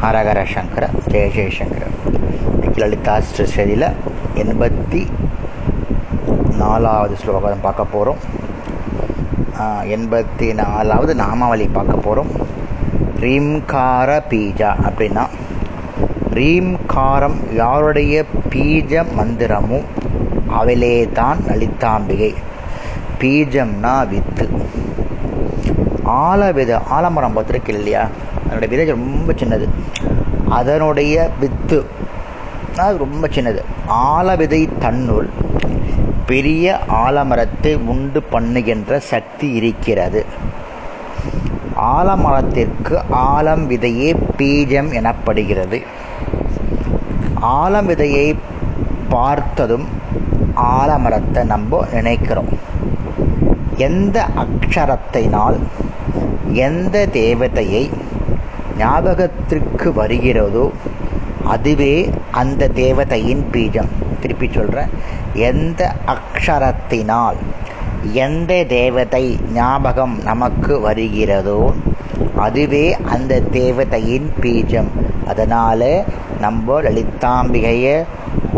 [0.00, 1.84] ஹரஹர சங்கர ஜெய ஜெயசங்கர
[2.76, 3.86] லலிதா ஸ்ரீயில்
[4.42, 5.00] எண்பத்தி
[6.58, 8.20] நாலாவது ஸ்லோகம் பார்க்க போகிறோம்
[9.96, 12.30] எண்பத்தி நாலாவது நாமாவளி பார்க்க போகிறோம்
[13.20, 15.24] ரீம்கார பீஜா அப்படின்னா
[16.38, 19.86] ரீம்காரம் யாருடைய பீஜ மந்திரமும்
[20.58, 22.32] அவளே தான் லலிதாம்பிகை.
[23.20, 24.46] பீஜம்னா வித்து.
[26.16, 28.08] ஆல வித ஆலமரம் பார்த்துருக்கு இல்லையா?
[28.46, 29.68] அதனுடைய விதை ரொம்ப சின்னது.
[30.48, 31.84] அதனுடைய வித்து.
[32.76, 33.62] அது ரொம்ப சின்னது.
[33.90, 35.28] ஆல விதை தன்னுள்
[36.26, 40.26] பெரிய ஆலமரத்தை உண்டு பண்ணுகின்ற சக்தி இருக்கிறது.
[41.80, 45.82] ஆலமரத்திற்கு ஆலம் விதையே பீஜம் எனப்படுகிறது.
[47.42, 48.36] ஆலம் விதையை
[49.08, 49.88] பார்த்ததும்
[50.56, 52.48] ஆலமரத்தை நம்ம நினைக்கிறோம்.
[53.76, 55.56] எந்த அக்ஷரத்தினால்
[56.62, 57.84] எந்த தேவதையை
[58.78, 60.66] ஞாபகத்திற்கு வருகிறதோ
[61.46, 61.94] அதுவே
[62.32, 63.90] அந்த தேவதையின் பீஜம்
[64.20, 64.92] திருப்பி சொல்கிறேன்
[65.40, 67.38] எந்த அக்ஷரத்தினால்
[68.22, 71.60] எந்த தேவதை ஞாபகம் நமக்கு வருகிறதோ
[72.36, 74.90] அதுவே அந்த தேவதையின் பீஜம்
[75.26, 75.88] அதனால்
[76.40, 77.86] நம்ம லலிதாம்பிகைய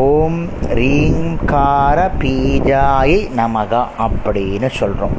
[0.04, 0.40] ஓம்
[0.78, 5.16] ரீங்கார பீஜாயை நமகா அப்படின்னு சொல்கிறோம்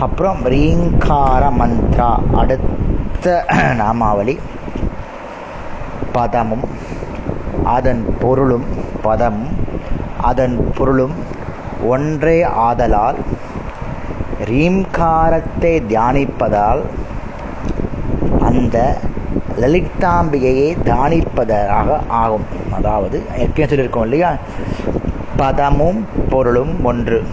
[0.00, 2.10] அப்புறம் ரீங்கார மந்த்ரா.
[2.34, 3.44] அடுத்த
[3.76, 4.38] நாமாவளி.
[6.12, 6.64] பதமும்
[7.64, 8.64] அதன் பொருளும்
[9.02, 9.54] பதமும்
[10.20, 11.14] அதன் பொருளும்
[11.84, 13.16] ஒன்றே ஆதலால்
[14.44, 16.82] ரீம்காரத்தை தியானிப்பதால்
[18.40, 18.98] அந்த
[19.60, 22.46] லலிதாம்பிகையை தியானிப்பதாக ஆகும்.
[22.72, 24.34] அதாவது ஏற்கனவே சொல்லியிருக்கோம் இல்லையா?
[25.36, 27.26] பதமும் பொருளும் ஒன்று.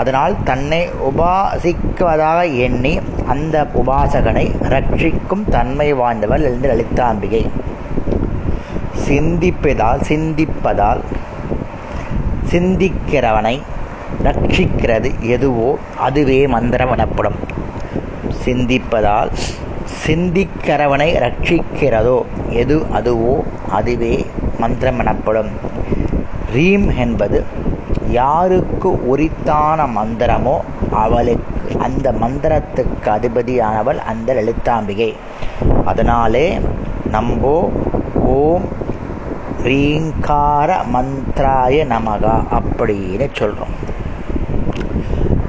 [0.00, 2.92] அதனால் தன்னை உபாசிக்குவதாக எண்ணி
[3.32, 7.42] அந்த உபாசகனை ரட்சிக்கும் தன்மை வாய்ந்தவள் எழுந்த லலிதாம்பிகை.
[9.06, 11.02] சிந்திப்பதால் சிந்திப்பதால்
[12.50, 13.56] சிந்திக்கிறவனை
[14.26, 15.68] ரட்சிக்கிறது எதுவோ
[16.06, 17.38] அதுவே மந்திரம் எனப்படும்.
[18.44, 19.32] சிந்திப்பதால்
[20.04, 22.18] சிந்திக்கிறவனை ரட்சிக்கிறதோ
[22.62, 23.34] எது அதுவோ
[23.70, 24.14] அதுவே
[24.58, 25.50] மந்திரம் எனப்படும்.
[26.54, 27.40] ரீம் என்பது
[28.10, 30.56] யாருக்கு உரித்தான மந்திரமோ
[30.92, 35.14] அவளுக்கு அந்த மந்திரத்துக்கு அதிபதியானவள் அந்த லலிதாம்பிகை.
[35.84, 36.60] அதனாலே
[37.12, 37.54] நம்போ
[38.24, 38.66] ஓம்
[39.64, 43.74] ரீங்கார மந்த்ராய நமகா அப்படின்னு சொல்கிறோம்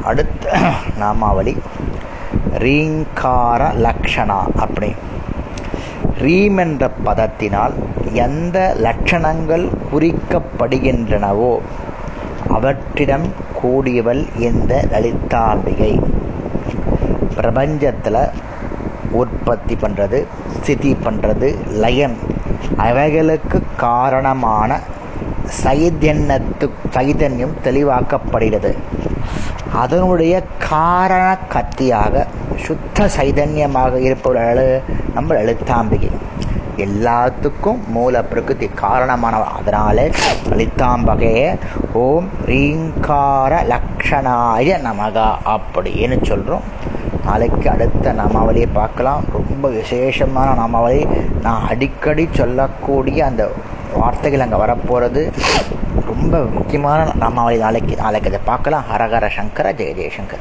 [0.03, 0.57] அடுத்த
[0.99, 1.57] நாமாவளி
[2.57, 4.95] ரீங்கார லக்ஷணா அப்படி.
[6.19, 7.75] ரீம் என்ற பதத்தினால்
[8.13, 11.59] எந்த லட்சணங்கள் குறிக்கப்படுகின்றனவோ
[12.55, 13.27] அவற்றிடம்
[13.61, 15.91] கூடியவள் இந்த லலிதாம்பிகை.
[17.35, 18.21] பிரபஞ்சத்தில்
[19.11, 20.17] உற்பத்தி பண்ணுறது
[20.61, 21.47] ஸ்திதி பண்ணுறது
[21.83, 22.17] லயம்
[22.77, 24.79] அவைகளுக்கு காரணமான
[25.63, 26.65] சைதன்யத்து
[26.95, 28.71] சைதன்யம் தெளிவாக்கப்படுகிறது.
[29.73, 30.35] அதனுடைய
[30.69, 32.25] காரண கத்தியாக
[32.65, 34.81] சுத்த சைதன்யமாக இருப்பவர்கள்
[35.13, 36.11] நம்ம லலிதாம்பிகை.
[36.85, 40.09] எல்லாத்துக்கும் மூல பிரகிருதி காரணமானவர் அதனால
[40.49, 41.57] லலிதாம்பகைய
[41.93, 49.23] ஓம் ரீங்கார லக்ஷணாய நமகா அப்படின்னு சொல்கிறோம் நாளைக்கு அடுத்த நாமாவளியை பார்க்கலாம்.
[49.33, 51.07] ரொம்ப விசேஷமான நாமாவளி.
[51.41, 53.51] நான் அடிக்கடி சொல்லக்கூடிய அந்த
[53.95, 55.31] வார்த்தைகள் அங்கே வரப்போகிறது
[56.05, 58.85] ரொம்ப முக்கியமான நாமாவளி நாளைக்கு நாளைக்கு அதை பார்க்கலாம்.
[58.91, 60.37] ஹரஹர சங்கர ஜெய ஜெயசங்கர்.